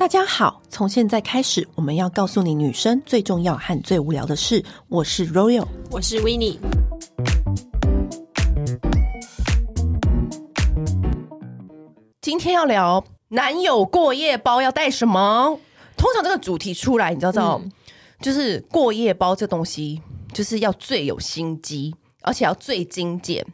[0.00, 4.64] 大家好，从现在开始，我们要告诉你女生最重要和最无聊的事。
[4.88, 6.56] 我是 Royal，我是 Winnie。
[12.22, 15.60] 今天要聊男友过夜包要带什么？
[15.98, 17.70] 通常这个主题出来，你知道，知道、嗯，
[18.22, 20.00] 就是过夜包这东西，
[20.32, 23.46] 就是要最有心机，而且要最精简。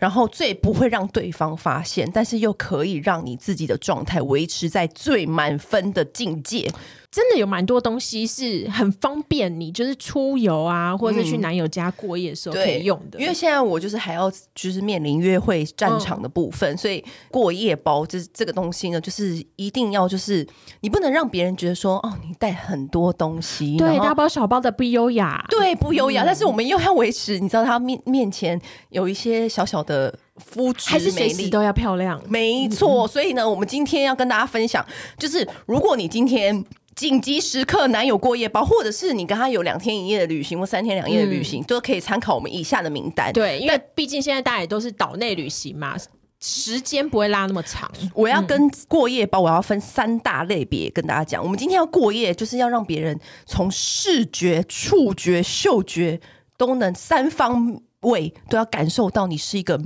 [0.00, 6.68] 然后最不会让对方发现，但是又可以让你自己的状态维持在最满分的境界。
[7.10, 13.18] 真的有蛮多东西是很方便你，就是出游啊，或者是去男友家过夜的时候可以用的。
[13.18, 20.46] 嗯、因为现在我就是还要就是面临约会战场的部分，嗯、所以过夜包这这个东西呢，就是一定要就是
[20.82, 26.26] 你不能让别人觉得说哦，你带很多东西，对，大包小包的不优雅，对，不优雅、嗯。
[26.26, 33.08] 但是我们又要维持，你知道他面面前有一些小小的肤质，还是随时都要漂亮，没错、嗯。
[33.08, 34.86] 所以呢，我们今天要跟大家分享，
[35.18, 36.64] 就是如果你今天。
[36.96, 43.32] 紧急时刻，男友过夜包，或者是你跟他有两天一夜的旅行或三天两夜的旅行，嗯，都可以参考我们以下的名单。
[43.32, 45.96] 对，因为毕竟现在大家也都是岛内旅行嘛，
[46.40, 47.90] 时间不会拉那么长。
[48.12, 51.42] 我要跟过夜包，我要分三大类别跟大家讲。
[51.42, 56.20] 我们今天要过夜，就是要让别人从视觉、触觉、嗅觉
[56.58, 59.80] 都能三方位都要感受到你是一个。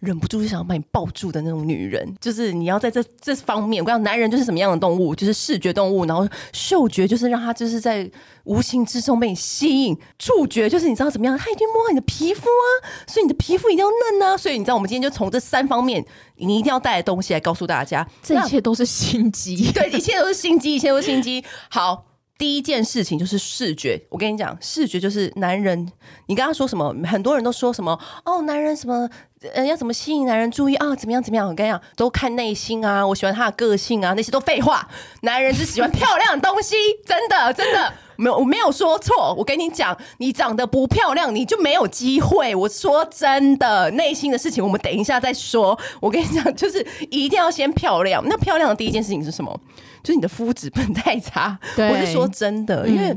[0.00, 3.82] 忍不住就想要把你抱住的那种女人，就是你要在这这方面。
[3.82, 5.14] 我跟你讲，男人就是什么样的动物？
[5.14, 8.08] 就是视觉动物，然后嗅觉就是让他就是在
[8.44, 12.70] 无形之中被你吸引，触觉就是你知道怎么样，他一定摸到你的皮肤啊，
[13.06, 14.36] 所以你的皮肤一定要嫩啊。
[14.36, 16.04] 所以你知道，我们今天就从这三方面，
[16.36, 21.44] 你一定要带的东西来告诉大家，这一切都是心机，对，一切都是心机，一切都是心机。
[21.68, 22.07] 好。
[22.38, 25.90] 第一件事情就是视觉，我跟你讲，视觉就是男人。
[26.26, 26.94] 你刚刚说什么？
[27.04, 27.98] 很多人都说什么？
[28.24, 29.10] 哦，男人什么？
[29.54, 30.94] 呃，要怎么吸引男人注意啊？
[30.94, 31.20] 怎么样？
[31.20, 31.48] 怎么样？
[31.48, 33.04] 我跟你讲，都看内心啊！
[33.04, 34.88] 我喜欢他的个性啊，那些都废话。
[35.22, 39.32] 男人只喜欢漂亮的东西，真的，真的没有，我没有说错。
[39.34, 42.54] 我跟你讲，你长得不漂亮，你就没有机会。
[42.54, 45.78] 我说真的，内心的事情我们等一下再说。
[46.00, 48.22] 我跟你讲， 就是一定要先漂亮。
[48.28, 49.58] 那漂亮的第一件事情是什么？
[50.02, 53.16] 就是你的肤质不能太差，我是说真的，嗯，因为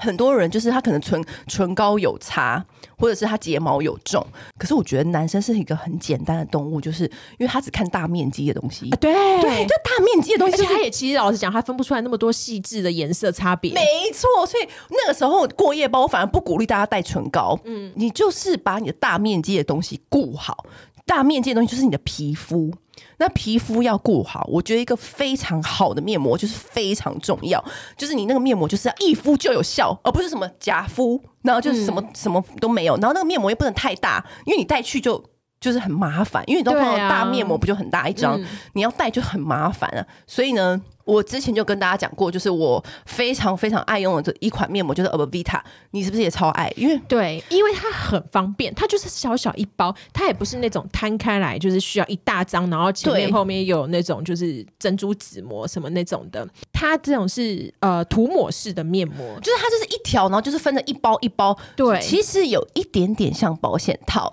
[0.00, 2.64] 很多人就是他可能唇唇膏有擦，
[2.98, 4.26] 或者是他睫毛有重，
[4.58, 9.10] 可是我觉得男生是一个很简单的动物，就是因为他只看大面积的东西，对。
[9.40, 20.64] 对，就大面积的东西，他也其实老实讲，他分不出来那么多细致的颜色差别，没错，所以那个时候过夜包我反而不鼓励大家带唇膏，嗯，你就是把你的大面积的东西顾好，
[21.10, 22.72] 大面积的东西就是你的皮肤。
[23.16, 27.62] 那皮肤要顾好，我觉得一个非常好的面膜就是非常重要，
[27.96, 35.22] 就是你那个面膜就是要一敷就有效，而不是什么假敷，然后就是什么、嗯、什么都没有，然后那个面膜又不能太大，因为你带去就
[35.58, 40.80] 就是很麻烦，因为你都放大面膜不就很大一张、啊，你要带就很麻烦啊，所以呢。
[41.10, 45.60] 我之前就跟大家讲过，就是我非常非常爱用的这一款面膜，就是 Avita。
[45.90, 46.72] 你是不是也超爱？
[46.76, 56.46] 因为对，因为它很方便，它就是小小一包，它也不是那种摊开来就是需要一大张，然后前面后面有那种就是珍珠纸膜什么那种的。
[56.72, 61.56] 它这种是呃涂抹式的面膜，就是它就是一条，然后就是分成一包一包。
[61.74, 64.32] 对，其实有一点点像保险套。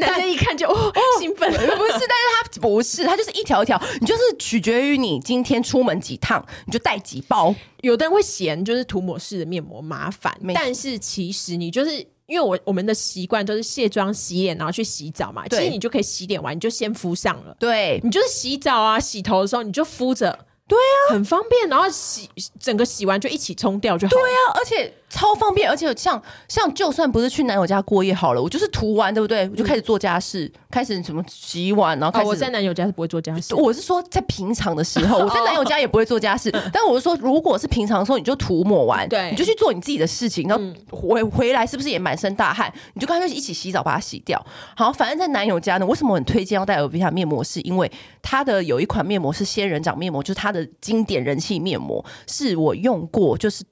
[0.00, 7.54] 但是呢，男生一看就哦，哦兴奋，不是，但是它不是，它就是一条一条，你就是取决于你今天出门几趟，你就带几包。
[7.82, 11.96] 有的人会嫌就是涂抹式的面膜麻烦，但是其实你就是
[12.26, 20.46] 因为我我们的习惯都是卸妆洗脸，然后去洗澡嘛，其实你就可以洗脸完你就先敷上了，对，你就是洗澡啊洗头的时候你就敷着。
[20.68, 22.28] 对啊，很方便，然后洗
[22.60, 24.10] 整个洗完就一起冲掉就好。
[24.10, 29.48] 对啊，而且超方便，而且像像就算不是去男友家过夜好了，我就是涂完，对不对？
[29.50, 32.28] 我就开始做家事，嗯、开始什么洗碗，然后开始、哦。
[32.28, 36.50] 我在男友家是不会做家事，我是说在平常的时候， 我在男友家也不会做家事。
[36.72, 40.64] 但我是说，如果是平常的时候，你就涂抹完，对，你就去做你自己的事情，然后
[40.96, 42.72] 回回来是不是也满身大汗？
[42.94, 44.40] 你就干脆一起洗澡把它洗掉。
[44.76, 47.42] 好，反正在男友家呢，为什么很推荐要带 Avita 面膜？
[47.42, 47.90] 是因为
[48.22, 53.64] 它的有一款面膜是仙人掌面膜，就是它的经典人气面膜，是我用过，就是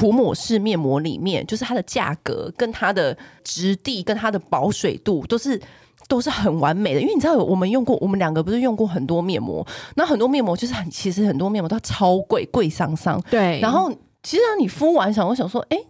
[0.00, 3.14] 涂抹式面膜里面，就是它的价格跟它的
[3.44, 5.60] 质地跟它的保水度都是
[6.08, 7.00] 都是很完美的。
[7.02, 9.66] 因为你知道，我们用过，我们两个不是用过很多面膜，
[9.96, 13.20] 那很多面膜就是很，其实很多面膜都超贵，贵桑桑。
[13.30, 13.92] 对，然后
[14.22, 15.86] 其实你敷完想，我想说，哎、欸。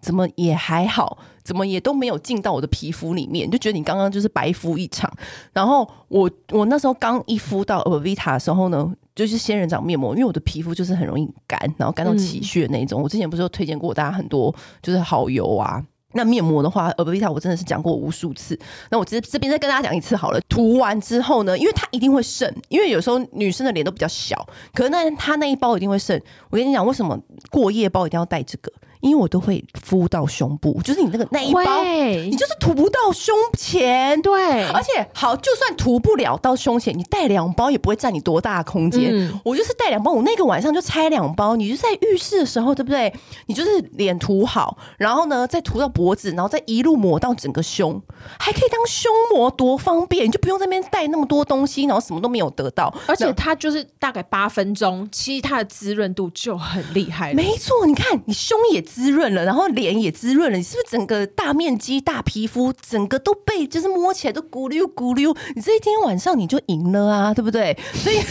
[0.00, 5.10] 怎么也还好，怎么也都没有进到我的皮肤里面，就觉得你刚刚就是白敷一场。
[5.54, 13.00] 然后我我那时候刚一敷到 Avita 的时候呢，就是仙人掌面膜，因为我的皮肤就是很容易干，然后干到起屑那种。
[13.00, 15.84] 嗯、我之前不是有推荐过大家很多，就是好油啊。
[16.14, 18.58] 那面膜的话，Orveda 我真的是讲过无数次。
[18.90, 20.40] 那我这这边再跟大家讲一次好了。
[20.48, 26.20] 涂完之后呢，因为它一定会渗，因为有时候女生的脸都比较小，可是那它那一包一定会渗。
[26.50, 27.18] 我跟你讲，为什么
[27.50, 28.72] 过夜包一定要带这个？
[29.00, 34.18] 因为我都会敷到胸部，就是你那个那一包，你就是涂不到胸前。
[34.22, 39.10] 对，而且好，就算涂不了到胸前，你带两包也不会占你多大的空间。
[39.12, 41.54] 嗯、我就是带两包，我那个晚上就拆两包。
[41.54, 43.12] 你就在浴室的时候，对不对？
[43.44, 48.02] 你就是脸涂好，然后呢再涂到脖子，然后再一路抹到整个胸，
[48.40, 50.26] 还可以当胸膜，多方便！
[50.26, 52.92] 你就不用在那边带那么多东西，然后什么都没有得到。
[53.06, 57.32] 而且它就是大概八分钟，其实它的滋润度就很厉害。
[57.32, 58.82] 没错，你看你胸也。
[58.94, 65.34] 滋润了，然后脸也滋润了，你是不是整个大面积、大皮肤，整个都被就是摸起来都咕溜咕溜？
[65.56, 67.76] 你这一天晚上你就赢了啊，对不对？
[67.92, 68.30] 所以 我是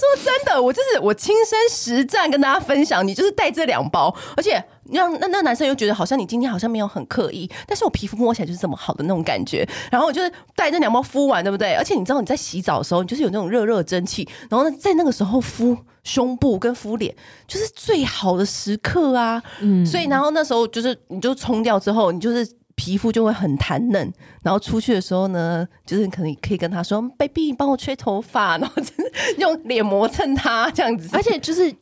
[0.00, 9.68] 说真的，我就是我亲身实战跟大家分享，你就是带这两包，而且让那那男生又觉得好像你今天好像没有很刻意，但是我皮肤摸起来就是这么好的那种感觉。
[9.90, 11.74] 然后我就是带这两包敷完，对不对？
[11.74, 15.76] 而且你知道你在洗澡的时候，你就是有那种热热蒸汽，然后呢在那个时候敷。
[16.04, 17.14] 胸部跟敷脸
[17.46, 24.10] 就是最好的时刻啊，嗯，所以然后那时候就是你就冲掉之后，你就是皮肤就会很弹嫩，
[24.42, 31.74] 然后出去的时候呢，就是可能可以跟他说，baby，你帮我吹头发，然后就是用脸磨蹭他这样子，而且就是。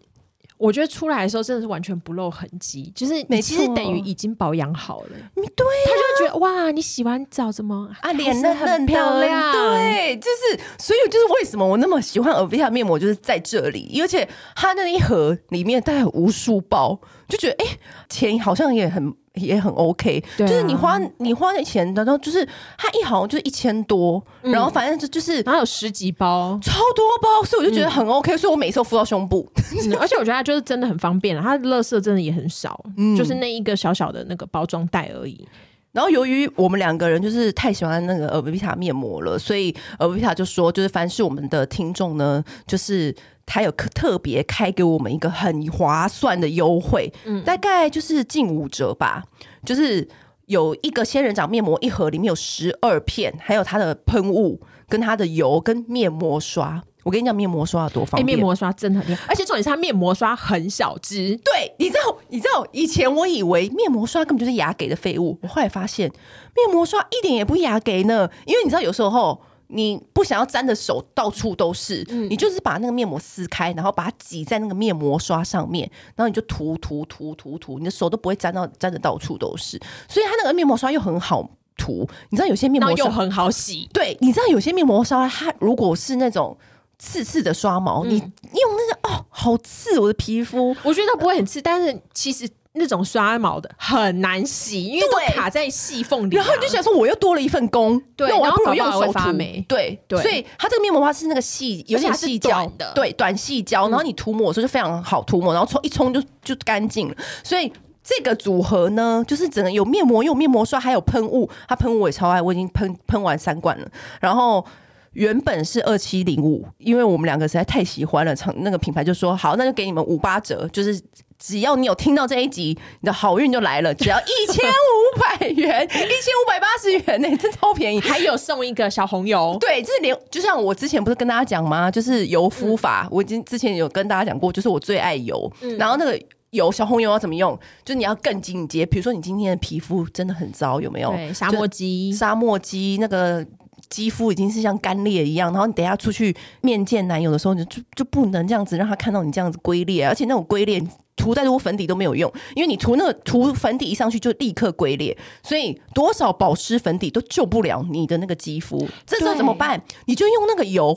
[0.59, 5.11] 我觉得出来的时候真的是完全不露痕迹，就是你其实等于已经保养好了。
[5.35, 9.53] 对、啊，他就会觉得哇，你洗完澡怎么啊脸嫩嫩漂亮？
[9.53, 16.99] 对，就是所以就是为什么我那么喜欢 Orveda 面膜，就是在这里，而且它那一盒里面带有无数包，
[17.29, 17.79] 就觉得哎、欸，
[18.09, 19.15] 钱好像也很。
[19.37, 22.47] 也很 OK，啊，就是你花你花的钱，然后就是
[22.77, 35.47] 它一好像就是一千多，嗯，然后反正就就是然后有十几包，超多包，所以我就觉得很 OK，嗯，所以我每次都敷到胸部，嗯，而且我觉得它就是真的很方便了，它的垃圾真的也很少，嗯，就是那一个小小的那个包装袋而已。
[35.93, 43.15] 然后由于我们两个人就是太喜欢那个 Orveda 面膜了，所以 Orveda 就说，就是凡是我们的听众呢，就是。
[43.47, 49.23] 他有特别开给我们一个很划算的优惠，嗯，大概就是近五折吧。
[49.65, 50.07] 就是
[50.47, 56.83] 有一个仙人掌面膜一盒，里面有十二片，还有它的喷雾、跟它的油、跟面膜刷。
[57.05, 58.27] 我跟你讲，面膜刷有多方便？
[58.27, 61.37] 面膜刷真的很厉害，而且重点是它面膜刷很小支。
[61.45, 66.11] 对，你知道，你知道，以前我以为面膜刷根本就是牙给的废物，我后来发现
[66.57, 69.41] 面膜刷一点也不牙给呢，因为你知道，有时候。
[69.69, 79.79] 你不想要沾的手到处都是，嗯，你就是把那个面膜撕开，然后把它挤在那个面膜刷上面，然后你就涂涂涂涂涂，你的手都不会沾到沾的到处都是。
[80.09, 83.89] 所以它那个面膜刷又很好涂，你知道有些面膜刷又很好洗。
[83.93, 86.57] 对，你知道有些面膜刷它如果是那种
[86.99, 88.19] 刺刺的刷毛，嗯，你
[88.61, 90.77] 用那个哦，好刺我的皮肤。
[90.83, 92.49] 我觉得它不会很刺，但是其实。
[92.77, 96.37] 那种刷毛的很难洗，因为都卡在细缝里。
[96.37, 99.39] 然后你就想说，我又多了一份工，对，那我还不如用手发涂。
[99.67, 103.89] 对对，所以它这个面膜的话是那个细，有点细胶的，对，短细胶。
[103.89, 107.15] 然后你涂抹的时候就非常好涂抹，然后冲一冲就就干净了。
[107.43, 111.49] 所以这个组合呢，就是只能有面膜，有面膜刷，还有喷雾。
[111.69, 113.89] 它喷雾我也超爱，我已经喷喷完三罐了。
[114.21, 114.65] 然后
[115.13, 121.01] 原本是二七零五，因为我们两个实在太喜欢了，厂那个品牌就说好，那就给你们五八折，就是。
[121.39, 123.95] 只要你有听到这一集，你的好运就来了。
[123.95, 129.57] 只要一千五百元， 一千五百八十元呢、欸，真超便宜，还有送一个小红油。
[129.61, 131.91] 对，就是连就像我之前不是跟大家讲吗？
[131.91, 135.51] 就是油敷法，嗯、我已经之前有跟大家讲过，就是我最爱油。
[135.61, 137.59] 嗯、然后那个油小红油要怎么用？
[137.85, 141.11] 就是你要更进阶，比如说你今天的皮肤真的很糟，有没有？
[141.13, 143.47] 对，沙漠肌，沙漠肌那个。
[143.89, 150.83] 肌肤已经是像干裂一样，然后你等下出去面见男友的时候，你就就不能这样子让他看到你这样子龟裂，而且那种龟裂
[151.17, 158.87] 涂再多粉底都没有用，因为你涂那个涂粉底一上去就立刻龟裂，所以多少保湿粉底都救不了你的那个肌肤。
[159.07, 159.83] 这时候怎么办？
[160.05, 160.97] 你就用那个油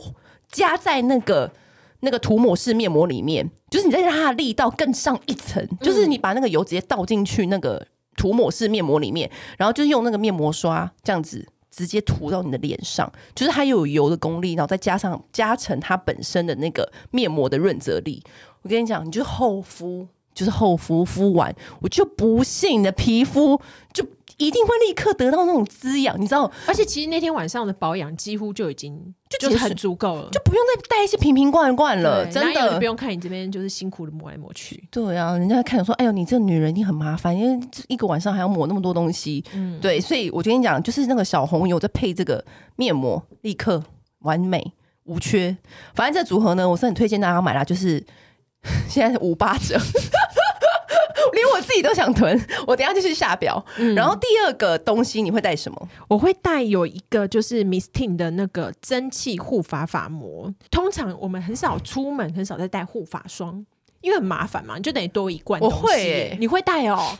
[0.52, 1.52] 加在那个
[2.02, 11.48] 那个涂抹式面膜里面，就是你再让它的力道更上一层，就是你把那个油直接倒进去那个涂抹式面膜里面，然后就是用那个面膜刷这样子。
[11.72, 18.22] 直接涂到你的脸上，就是它又有油的功力，然后再加上加成它本身的那个面膜的润泽力。
[18.62, 23.62] 我跟你讲，你就厚敷，就是厚敷敷完，我就不信你的皮肤
[23.94, 24.06] 就。
[24.38, 26.50] 一定会立刻得到那种滋养，你知道？
[26.66, 32.26] 而且其实那天晚上的保养几乎就已经就很足够了，就不用再带一些瓶瓶罐罐了。
[32.28, 34.82] 真的不用看你这边就是辛苦的抹来抹去。
[34.90, 39.44] 对啊，人家看说，哎呦，你这女人一定很麻烦，因为一个晚上还要抹那么多东西。
[39.52, 42.42] 嗯，对，所以我跟你讲，就是那个小红油再配这个
[42.78, 43.84] 面膜，立刻
[44.20, 44.72] 完美
[45.04, 45.58] 无缺。
[45.94, 48.02] 反正这组合呢，我是很推荐大家买啦，就是
[48.90, 49.78] 现在是五八折。
[51.34, 53.64] 连我我自己都想囤，我等下就去下表。
[53.78, 55.90] 嗯、然后第二个东西你会带什么？
[56.08, 60.54] 我会带有一个就是 Miss Ting 的那个蒸汽护发发膜。
[60.72, 63.66] 通常我们很少出门，很少在带护发霜。
[64.02, 65.60] 因为很麻烦嘛，你就等于多一罐。
[65.62, 67.18] 我会、欸，你会带哦？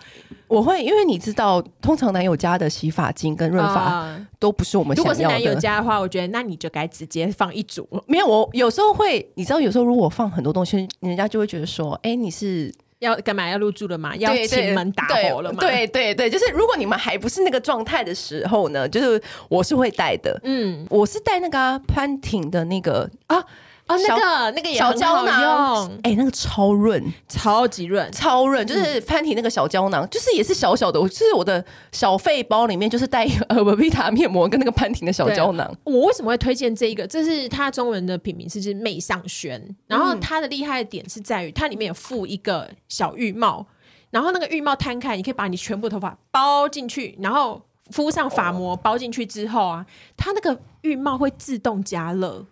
[0.48, 4.10] 我会，因为你知道，通常男友家的洗发精跟润发
[4.40, 5.14] 都不是我们想要的。
[5.14, 7.88] 如果是男友家的话，我觉得那你就该直接放一组。
[8.08, 13.48] 没有，我有时候会，你知道，有时候如果放很多东西，人家就会觉得说，哎、欸，你是要干嘛？
[13.48, 14.16] 要入住了吗？
[14.16, 15.60] 要请门打火了吗？
[15.60, 20.40] 对对对，就是如果你们还不是那个状态的时候呢，就是我是会带的。
[20.46, 23.44] 嗯，我是带那个、啊、潘婷的那个啊。
[23.90, 35.76] 哦，那个那个也很好用，哎、欸，那个超润，超级润，超润，就是潘婷那个小胶囊，嗯、就是也是小小的，我就是我的小废包里面就是带一个呃尔薇塔面膜跟那个潘婷的小胶囊。
[35.84, 37.08] 我为什么会推荐这一个？
[37.08, 43.66] 这是它中文的品名是就是媚上轩，然后它的厉害的点是在于它里面有附一个小浴帽，
[44.12, 49.84] 然后那个浴帽摊开，你可以把你全部头发包进去，然后敷上发膜包进去之后啊，
[50.16, 52.46] 它那个浴帽会自动加热。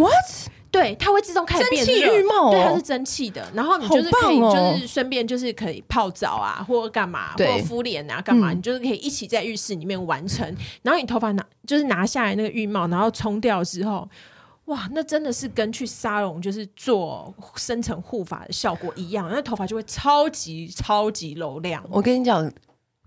[0.00, 0.50] What？
[0.70, 1.92] 对，它会自动开始变热。
[1.92, 3.44] 蒸汽浴帽哦，对，它是蒸汽的。
[3.52, 10.46] 然后你就是可以，就是顺便就是可以泡澡啊，或者干嘛，或敷脸啊，干嘛，你就是可以一起在浴室里面完成。
[10.82, 14.08] 然后你头发拿，就是拿下来那个浴帽，然后冲掉之后，
[14.66, 21.84] 哇，那真的是跟去沙龙就是做深层护发的效果一样，那头发就会超级超级柔亮。
[21.90, 22.48] 我跟你讲。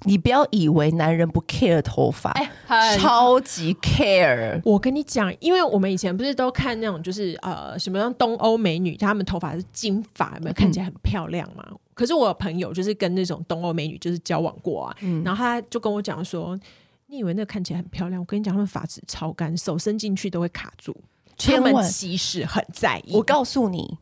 [0.05, 4.62] 你不要以为男人不 care 头发，哎，超级 care。
[4.65, 11.65] 我跟你讲，因为我们以前不是都看那种，就是呃，什么像东欧美女，她们头发是金发，有没有看起来很漂亮嘛？
[11.71, 16.59] 嗯、可是我有朋友就是跟那种东欧美女就是交往过啊，嗯、然后他就跟我讲说，
[17.07, 18.21] 你以为那个看起来很漂亮？
[18.21, 20.93] 我跟你讲，他们发质超干，手伸进去都会卡住。
[21.38, 23.15] 他们其实很在意。
[23.15, 23.97] 我告诉你，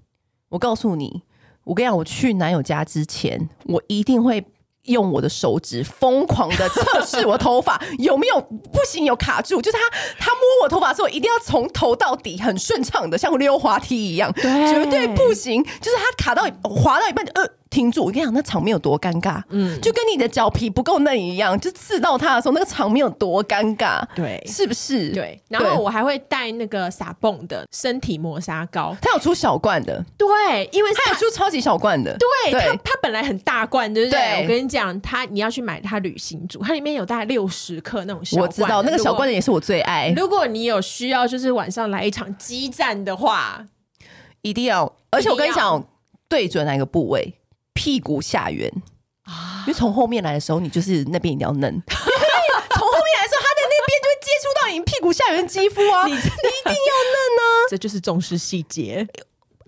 [0.49, 1.21] 我告诉你，
[1.63, 4.43] 我跟你讲，我去男友家之前，我一定会。
[4.83, 8.41] 用我的手指疯狂的测试我头发有没有？
[8.41, 9.83] 不行，有卡住，就是他
[10.17, 14.43] 他摸我头发的时候，一定要从头到底很顺畅的，像溜滑梯一样，对。
[14.71, 17.47] 绝对不行，就是他卡到滑到一半就呃。
[17.71, 18.03] 停住！
[18.03, 25.09] 我跟你讲，那场面有多尴尬，嗯，就跟你的脚皮不够嫩一样，就刺到他的时候，那个场面有多尴尬，对，是不是？
[25.13, 25.41] 对。
[25.47, 34.43] 然后我还会带那个撒蹦的身体磨砂膏，它有出小罐的，对，因为它有出超级小罐的，对，它它本来很大罐，对不对？
[34.43, 40.13] 我跟你讲，它你要去买它旅行组，它里面有大概六十克那种小罐，我知道那个小罐的也是我最爱。
[40.17, 43.65] 如果你有需要，就是晚上来一场激战的话，
[44.41, 45.81] 一定要，而且我跟你讲，
[46.27, 47.33] 对准哪个部位？
[47.81, 48.71] 屁股下缘
[49.23, 51.71] 啊，因为从后面来的时候，你就是那边一定要嫩。
[51.89, 57.65] 从后面来的时候，他在那边就会接触到你屁股下缘肌肤啊，一定要嫩呢、啊。
[57.71, 59.07] 这就是重视细节。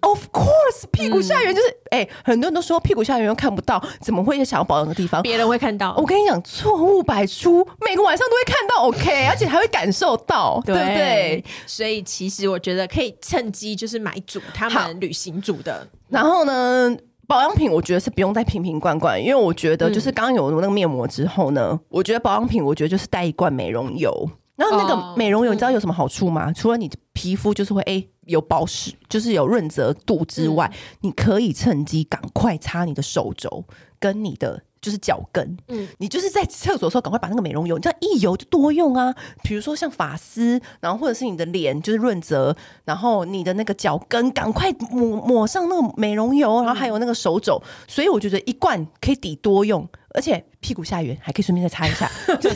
[0.02, 5.24] Of course，屁股下缘就是哎、嗯欸，很多人都说屁股下缘又看不到，怎么会想要保养的地方？
[5.24, 5.96] 别人会看到。
[5.98, 8.84] 我跟你讲，错误百出，每个晚上都会看到。
[8.84, 11.46] OK， 而且还会感受到，对，对不对？
[11.66, 16.96] 所以其实我觉得可以趁机就是买组他们旅行组的，然后呢？
[17.28, 24.30] 保养品我觉得是不用再瓶瓶罐罐，因为我觉得就是刚有那个面膜之后呢，嗯、我觉得保养品我觉得就是带一罐美容油。
[24.56, 26.52] 然后那个美容油你知道有什么好处吗？
[26.52, 33.66] 哦、除了你皮肤就是会诶、欸、有保湿，就是有润泽度之外，嗯、你可以趁机赶快擦你的手肘
[34.00, 34.62] 跟你的。
[34.84, 39.16] 就是脚跟，嗯，你就是在厕所的时候赶快把那个美容油，你这样一油就多用啊。
[39.42, 49.88] 比如说像发丝，然后或者是你的脸就是润泽，然后你的那个脚跟赶快抹抹上那个美容油，然后还有那个手肘，所以我觉得一罐可以抵多用。
[50.14, 52.56] 而且屁股下缘还可以顺便再擦一下， 就是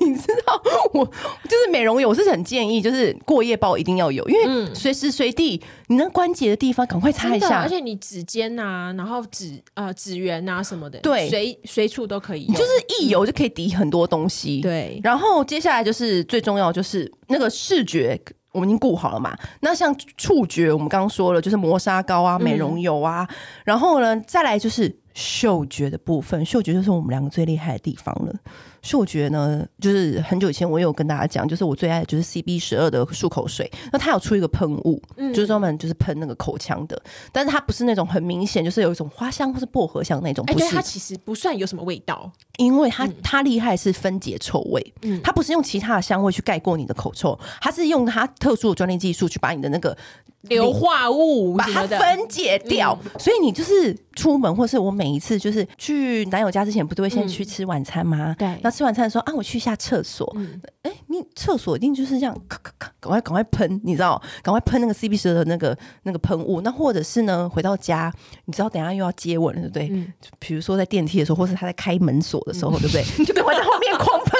[0.00, 0.60] 你知道，
[0.92, 14.60] 我就是美容油，我是很建议，就是过夜包一定要有，因为随时随地你那关节的地方赶快擦一下，而且你指尖啊，然后指呃指缘啊什么的，对，随随处都可以用，就是一油就可以抵很多东西。
[14.60, 18.20] 对，然后接下来就是最重要，就是那个视觉
[18.52, 19.36] 我们已经顾好了嘛。
[19.60, 24.99] 那像触觉，我们刚刚说了，就是磨砂膏啊、美容油啊，嗯、然后呢，再来就是。
[25.14, 28.34] 嗅觉的部分，嗅觉就是我们两个最厉害的地方了。
[28.82, 33.70] 嗅觉呢，就是很久以前我有跟大家讲，就是我最爱的就是 CB 十二的漱口水。
[33.92, 37.00] 那它有出一个喷雾，嗯、就是专门就是喷那个口腔的，
[37.32, 40.44] 但是它不是那种很明显，就是有一种花香或是薄荷香那种。
[40.46, 44.94] 不是，欸、它其实不算有什么味道，因为它、嗯、它厉害是分解臭味。
[45.02, 49.96] 嗯，它不是用其他的香味去盖过你的口臭，它是用它特殊的专利技术去把你的那个
[50.42, 52.98] 硫化物把它分解掉。
[53.04, 58.34] 嗯、所以你就是出门，或是我每一次就是去男友家之前，不都会先去吃晚餐吗？
[58.38, 58.48] 对。
[58.70, 60.34] 吃完餐的时候啊，我去一下厕所。
[60.82, 66.60] 哎、你厕所一定就是这样，咔咔咔，赶快赶快喷，你知道，赶快喷那个 CB 十二的那个那个喷雾。
[66.62, 68.12] 那或者是呢，回到家，
[68.46, 69.88] 你知道等下又要接吻了，对不对？
[69.92, 73.24] 嗯，比如说在电梯的时候，或是他在开门锁的时候，对不对？
[73.24, 74.39] 就赶快在后面狂喷。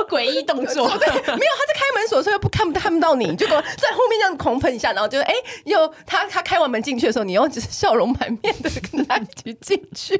[0.00, 0.88] 是有诡异动作？
[0.98, 10.14] 对， 没有，他在开门锁的时候又不看不看不到你，就在后面这样狂喷一下，然后就哎，又他他开完门进去的时候，你又只是笑容满面的跟他一起进去。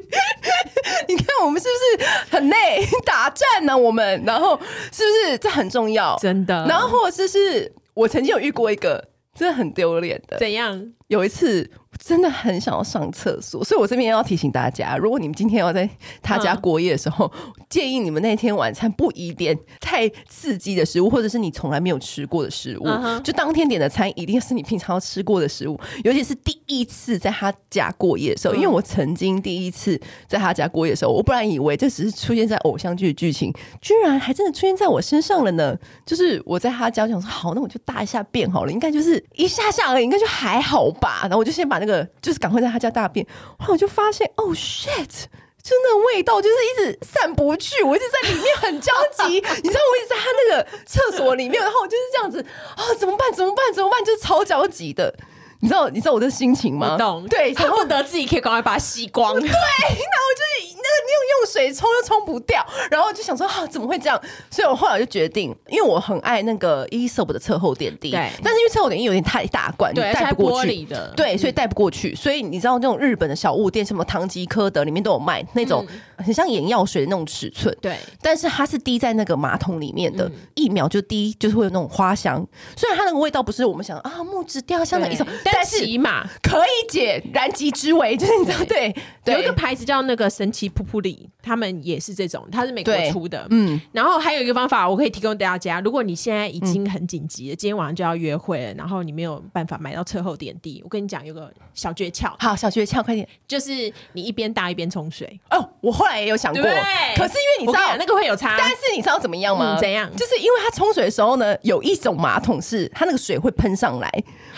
[1.07, 2.85] 你看我们是不是很累？
[3.05, 3.77] 打战呢、啊？
[3.77, 4.59] 我们，然后
[4.91, 6.17] 是不是这很重要？
[6.21, 6.65] 真的。
[6.67, 10.93] 然后或者是是我曾经有遇过一个真的很丢脸的，怎样？
[11.07, 11.69] 有一次。
[12.03, 15.87] 真的很想要上厕所，所以我这边要提醒大家，如果你们今天要在
[16.19, 22.87] 他家过夜的时候，嗯、建议你们那天晚餐不宜点太刺激的食物，或者是你从来没有吃过的食物。
[22.87, 28.55] 嗯、就当天点的餐一定是你平常要吃过的食物，尤其是第一次在他家过夜的时候。
[28.55, 29.95] 嗯、因为我曾经第一次
[30.27, 35.77] 在他家过夜的时候，我本来以为这只是出现在偶像剧的剧情，居然还真的出现在我身上了呢。
[36.03, 41.19] 就是我在他家，我想说好，那我就大一下便好了，应该就是一下下而已，应该就还好吧。
[41.21, 41.90] 然后我就先把那个。
[42.21, 43.25] 就是赶快在他家大便，
[43.59, 45.25] 然后我就发现，哦，shit，
[45.63, 52.41] 就那味道，就是一直散不去，我一直在里面很焦急，你知道，我一直在他那个厕所里面，然后我就是这样子，
[52.75, 53.31] 啊、哦，怎么办？
[53.33, 53.73] 怎么办？
[53.73, 54.03] 怎么办？
[54.03, 55.15] 就是超焦急的。
[55.61, 56.97] 你知道你知道我的心情吗？
[56.97, 59.33] 懂，对，恨不得自己可以赶快把它吸光。
[59.39, 64.19] 对，然后就是那个你用用水冲又冲不掉，然后就想说啊，怎么会这样？
[64.49, 72.15] 所以我后来就决定，因为我很爱那个 Aesop 的侧后点滴，对，但是因为侧后点滴有点太大罐，对，带不过去的，对，所以带不过去。
[72.15, 75.85] 所以你知道那种日本的小物店，什么唐吉诃德里面都有卖那种
[76.17, 82.43] 很像眼药水的那种尺寸，对，但是它是滴在那个马桶里面的，一秒就滴，就是会有那种花香。
[82.75, 86.27] 虽然它那个味道不是我们想啊木质调香的 Aesop，但是起码。
[86.41, 88.93] 可以解燃眉之围，就是你知道，对，
[89.23, 93.79] 对，有一个牌子叫那个神奇噗噗里，他们也是这种，它是美国出的，嗯。
[93.93, 105.39] 然后还有一个方法，我可以提供大家，如果你现在已经很紧急了，嗯、今天晚上就要约会了，然后你没有办法买到车后点滴，我跟你讲有个小诀窍，好，小诀窍，快点，就是你一边大一边冲水。
[105.49, 106.71] 哦，我后来也有想过，对
[107.15, 109.77] 可是因为你知道那个会有差，但是你知道怎么样吗？
[109.77, 110.13] 嗯、怎样？
[110.15, 114.11] 就是因为它冲水的时候呢，有一种马桶是它那个水会喷上来，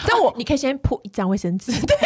[0.08, 1.97] 但我、啊、你可以先铺一张卫生纸， 对。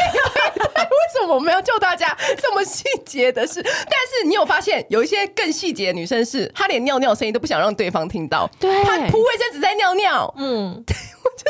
[0.78, 3.62] 为什么我们要救大家这么细节的事？
[3.64, 10.32] 但是你有发现有一些更细节的女生是，她连尿尿声音都不想让对方听到，对，她铺卫生纸在尿尿。
[10.38, 10.84] 嗯，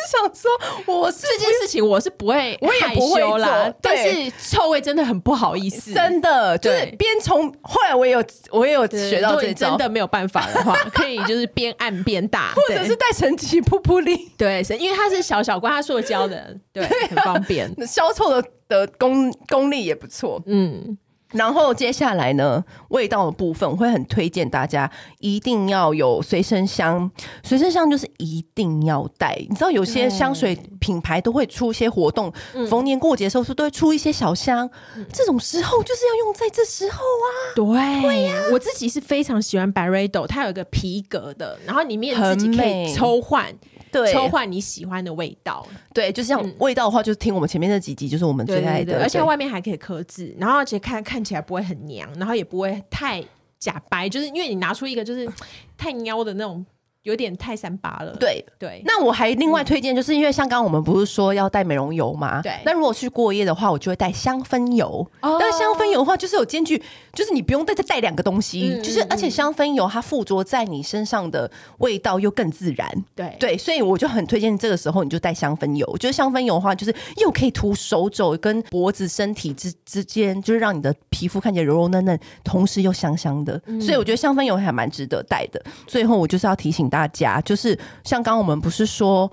[0.10, 0.52] 想说，
[0.86, 3.74] 我是这件事情我是不会，我也不会啦。
[3.82, 7.54] 但是臭味真的很不好意思，真的就是边冲。
[7.62, 14.32] 后来我也有，我也有学到这招，真的没有办法的话，可以就是边按边大， 或者是带神奇噗噗力。
[14.38, 18.48] 对，是因为它是小小罐，它塑胶的，对，很方便，消臭的。
[18.70, 20.98] 的功功力也不错，嗯，
[21.32, 27.10] 然后接下来呢，味道的部分我会很推荐大家一定要有随身香，
[27.44, 29.36] 随身香就是一定要带。
[29.50, 37.28] 你知道有些香水品牌都会出一些活动，嗯、逢年过节的时候是都会出一些小香，嗯、这种时候就是要用在这时候啊。
[37.56, 43.54] 对，对呀、啊，我自己是非常喜欢 Byredo，它有一个皮革的，然后里面自己可以抽换。
[44.04, 53.24] 对，抽换你喜欢的味道，对，就是像味道的话，就是听我们前面那几集，就是我们最爱的，而且外面还可以刻字，然后而且看看起来不会很娘，然后也不会太
[53.60, 55.30] 假白，就是因为你拿出一个就是
[55.78, 56.66] 太 喵 的那种。
[57.08, 58.14] 有点太三八了。
[58.20, 62.42] 对对，那我还另外推荐，就是因为像刚刚我们不是说要带美容油吗？
[62.42, 62.52] 对。
[62.66, 65.10] 那如果去过夜的话，我就会带香氛油。
[65.22, 65.38] 哦。
[65.40, 66.82] 但香氛油的话，就是有兼具，
[67.14, 72.90] 就是你不用再再带两个东西，嗯、就是而且香氛油它附着在你身上的味道又更自然。
[73.16, 75.88] 对对，所以我就很推荐这个时候你就带香氛油。
[75.94, 83.62] 我觉得香氛油的话，就是又可以涂手肘跟脖子、身体之之间，就是让你的皮肤看起来柔柔嫩嫩，同时又香香的。
[83.68, 85.64] 嗯、所以我觉得香氛油还蛮值得带的。
[85.86, 87.78] 最后，我就是要提醒大家，就是。
[88.06, 89.30] 像刚刚我们不是说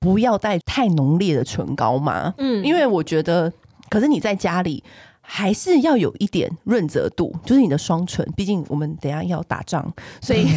[0.00, 2.34] 不要带太浓烈的唇膏吗？
[2.38, 3.52] 嗯，因为我觉得，
[3.88, 4.82] 可是你在家里
[5.20, 10.48] 还是要有一点润泽度，就是你的双唇，毕竟我们等下要打仗，所以，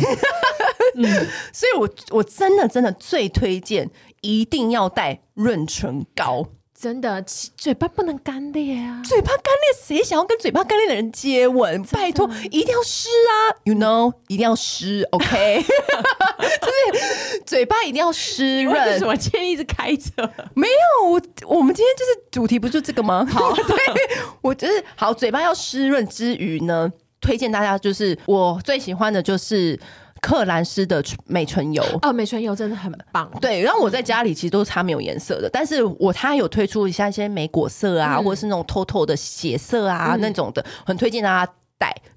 [0.98, 3.88] 嗯，所以我我真的真的最推荐
[4.22, 6.46] 一定要带润唇膏。
[6.82, 7.22] 真的，
[7.58, 9.02] 嘴巴不能干裂啊！
[9.04, 11.84] 嘴巴干裂，谁想要跟嘴巴干裂的人接吻？
[11.92, 15.62] 拜托，一定要湿啊！You know，一定要湿，OK？
[15.62, 18.74] 就是嘴巴一定要湿润。
[18.88, 20.34] 为什么今天一直开着？
[20.56, 20.68] 没
[21.04, 21.22] 有，我
[21.58, 23.28] 我们今天就是主题不就这个吗？
[23.30, 23.78] 好，对，
[24.40, 26.90] 我就是好，嘴巴要湿润之余呢，
[27.20, 29.78] 推荐大家就是我最喜欢的就是。
[30.22, 33.30] 克兰斯的美唇油哦，美唇油真的很棒。
[33.42, 41.59] 对，然后我在家里其实都是擦没有颜色的，但是我它有推出一下一些莓果色啊，嗯、或者是那种透透的血色啊、嗯、那种的，很推荐大家带。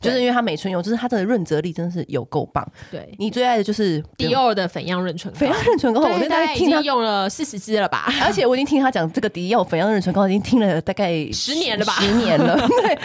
[0.02, 2.66] 就是因为它美唇油，就是它的润泽力真的是有够棒。
[2.90, 8.12] 对，你最爱的就是迪奥的粉样润唇膏，粉样润唇膏，我现在听他用了四十支了吧？
[8.20, 11.92] 而且我已经听他讲这个迪奥粉样润唇膏，已经听了大概十年了吧？
[12.00, 12.56] 十年了。
[12.82, 12.98] 对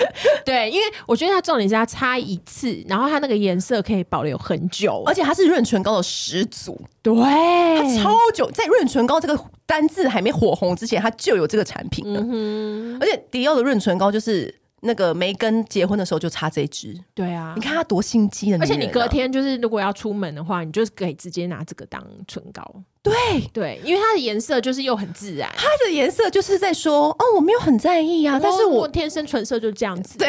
[0.44, 6.80] 对，因为我觉得它重点是它擦一次，然后它那个颜色可以保留很久，而且它是润唇膏的始祖。
[7.04, 12.20] 对，它超久，在润唇膏这个单字还没火红之前，它就有这个产品了。
[12.24, 14.54] 嗯、而且迪奥的润唇膏就是。
[14.88, 22.64] 那个梅根结婚的时候就擦这支，对啊，你看他多心机的、啊，而且你隔天就是如果要出门的话，你就是可以直接拿这个当唇膏。
[23.04, 23.14] 对。
[23.54, 30.18] 对，因为它的颜色就是又很自然，它的颜色就是在说哦，我没有很在意啊，但是我，我天生唇色就这样子。
[30.18, 30.28] 对，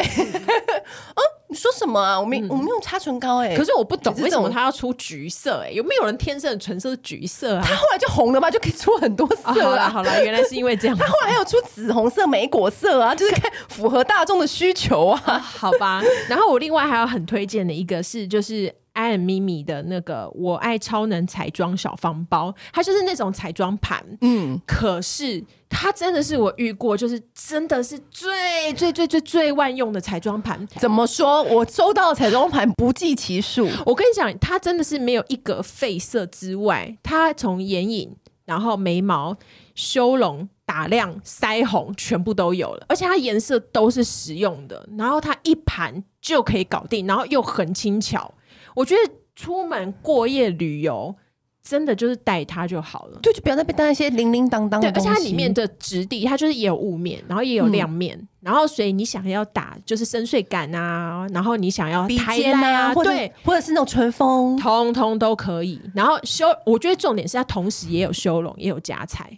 [1.15, 2.19] 哦，你说什么啊？
[2.19, 5.73] 我没、嗯、我没有擦唇膏哎、欸，可是我不懂为什么它要出橘色哎、欸？
[5.73, 7.63] 有没有人天生的唇色是橘色啊？
[7.65, 9.53] 它后来就红了嘛，就可以出很多色啊。
[9.53, 10.95] 好了好了，原来是因为这样。
[10.99, 15.39] 它后来还有出紫红色、莓果色啊，就是 看符合大众的需求啊。
[15.39, 18.73] 好吧，然后我另外还有很推荐的一个是就是。
[18.99, 30.67] 爱咪咪的那个我爱超能彩妆小方包，它就是那种彩妆盘，嗯，可是它真的是我遇过，就是真的是最最最最最万用的彩妆盘。
[30.67, 31.41] 怎么说？
[31.43, 33.69] 我收到的彩妆盘不计其数。
[33.85, 39.37] 我跟你讲，它真的是没有一个废色之外，它从眼影、然后眉毛、
[39.75, 48.33] 修容、打亮、腮红全部都有了，而且它颜色都是实用的，然后它一盘就可以搞定，然后又很轻巧。
[48.75, 51.15] 我觉得出门过夜旅游，
[51.61, 54.91] 真的就是带它就好了，对，就不要再被带一些零零当当的。
[54.91, 65.79] 对，而且它里面的质地，它就是也有雾面，然后也有亮面，嗯、然后所以你想要打就是深邃感啊，然后你想要鼻尖啊，或者对，或者是那种唇峰，通通都可以。
[65.93, 69.37] 然后修，我觉得重点是它同时也有修容，也有夹彩。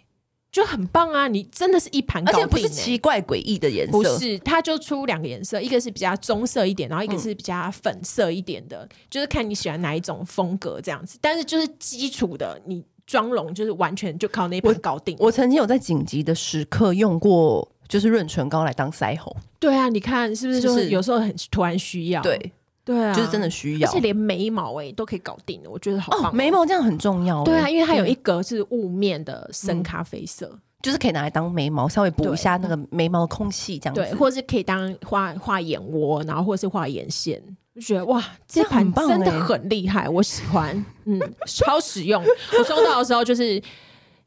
[0.52, 1.26] 就很棒啊！
[1.26, 11.18] 你真的是一盘搞定，欸，而且不是奇怪诡异的颜色，不是，它就出两个颜色，一个是比较棕色一点，然后一个是比较粉色一点的，嗯、就是看你喜欢哪一种风格这样子。
[11.22, 15.26] 但是就是基础的，你妆容就是完全就靠那盘搞定我。
[15.26, 19.34] 我曾经有在紧急的时刻用过，就是润唇膏来当腮红。
[19.58, 20.60] 对啊，你看是不是？
[20.60, 22.20] 就是有时候很突然需要。
[22.20, 22.52] 对。
[22.84, 26.28] 对啊，就是真的需要，而且连眉毛哎、欸、都可以搞定，我觉得好棒、喔。
[26.28, 27.44] 哦，眉毛这样很重要、欸。
[27.44, 34.00] 对啊，因为它有一格是雾面的深咖啡色、嗯，就是可以拿来当眉毛，稍微补一下那个眉毛的空隙，这样子。
[34.00, 37.40] 对，或者是可以当画画眼窝，然后或者是画眼线，
[37.76, 42.20] 就觉得哇，这盘真的很厉害，我喜欢，嗯，超实用。
[42.58, 43.54] 我收到的时候就是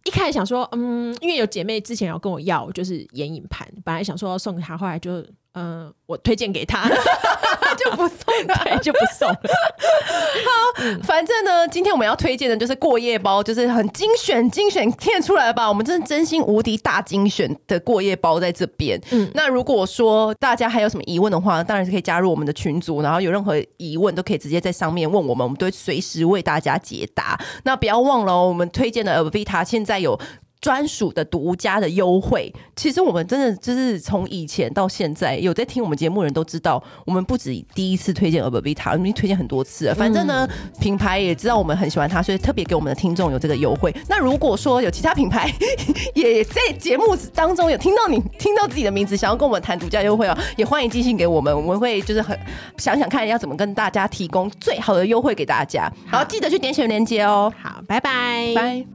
[0.06, 5.22] 一开始想说，嗯，因为有姐妹之前有跟我要，就是眼影盘，本来想说要送给她，后来就。
[5.56, 6.88] 嗯、呃，我推荐给他，
[7.78, 9.40] 就不送了，就不送了。
[10.46, 15.68] 好，反正呢，今天我们要推荐的就是过夜包，就是很精选，精选贴出来吧？
[15.68, 19.02] 我们真的真心无敌大精选的过夜包在这边。
[19.12, 27.40] 嗯，那如果说大家还有什么疑问的话，当然是可以加入我们的群组，然后有任何疑问都可以直接在上面问我们，我们都会随时为大家解答。
[27.64, 30.20] 那不要忘了、哦，我们推荐的 Avita 现在有。
[30.66, 39.94] 专属的独家的优惠，其实我们真的就是从以前到现在有在听我们节目的人都知道，我们不止第一次推荐 Avita，我们已经推荐很多次了。
[39.94, 43.96] 反正呢，嗯、品牌也知道我们很喜欢它，所以特别给我们的听众有这个优惠。
[44.10, 45.54] 那如果说有其他品牌
[46.16, 52.36] 也在节目当中有听到你听到自己的名字，想要跟我们谈独家优惠哦，也欢迎寄信给我们，我们会就是很
[52.80, 55.88] 想想看要怎么跟大家提供最好的优惠给大家。
[56.08, 57.54] 好，好记得去点选链接哦。
[57.62, 58.95] 好，拜拜，拜。